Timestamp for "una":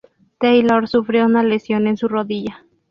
1.27-1.43